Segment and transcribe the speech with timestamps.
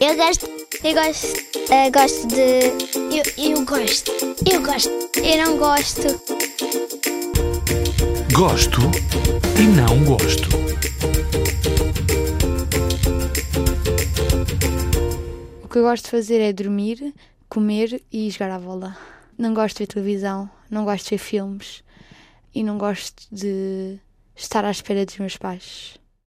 [0.00, 0.46] Eu gosto.
[0.84, 1.26] Eu gosto.
[1.72, 2.60] eu gosto de.
[3.14, 4.12] Eu, eu gosto.
[4.50, 4.90] Eu gosto.
[5.16, 6.02] Eu não gosto.
[8.32, 8.80] Gosto
[9.58, 10.48] e não gosto.
[15.64, 17.12] O que eu gosto de fazer é dormir,
[17.48, 18.96] comer e jogar à bola.
[19.36, 21.82] Não gosto de ver televisão, não gosto de ver filmes
[22.54, 23.98] e não gosto de
[24.36, 25.98] estar à espera dos meus pais.